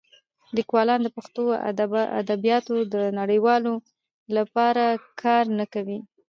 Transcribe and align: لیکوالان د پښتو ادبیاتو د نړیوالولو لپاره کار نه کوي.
لیکوالان 0.57 0.99
د 1.03 1.07
پښتو 1.17 1.43
ادبیاتو 2.21 2.75
د 2.93 2.95
نړیوالولو 3.19 3.73
لپاره 4.37 4.83
کار 5.21 5.45
نه 5.59 5.65
کوي. 5.73 5.99